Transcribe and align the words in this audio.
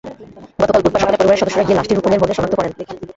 গতকাল 0.59 0.81
বুধবার 0.83 1.01
সকালে 1.03 1.17
পরিবারের 1.17 1.41
সদস্যরা 1.41 1.65
গিয়ে 1.65 1.77
লাশটি 1.77 1.93
রূপনের 1.93 2.21
বলে 2.21 2.33
শনাক্ত 2.35 2.55
করেন। 2.57 2.71